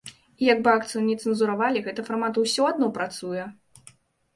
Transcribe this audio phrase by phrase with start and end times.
[0.43, 3.51] І як бы акцыю ні цэнзуравалі, гэты фармат ўсё адно працуе.